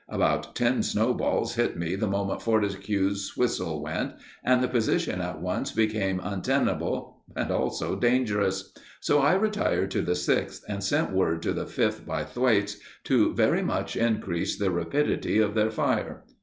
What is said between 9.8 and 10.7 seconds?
to the Sixth,